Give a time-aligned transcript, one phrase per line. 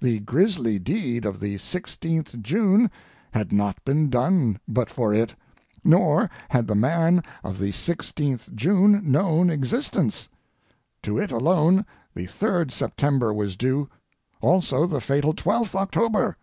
[0.00, 2.90] The grisly deed of the 16th June
[3.32, 5.34] had not been done but for it,
[5.84, 10.30] nor had the man of the 16th June known existence;
[11.02, 11.84] to it alone
[12.14, 13.90] the 3d September was due,
[14.40, 16.38] also the fatal 12th October.